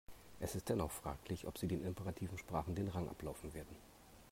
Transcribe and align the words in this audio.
Es 0.39 0.55
ist 0.55 0.67
dennoch 0.69 0.89
fraglich, 0.89 1.45
ob 1.45 1.59
sie 1.59 1.67
den 1.67 1.83
imperativen 1.85 2.39
Sprachen 2.39 2.73
den 2.73 2.87
Rang 2.87 3.07
ablaufen 3.07 3.53
werden. 3.53 3.75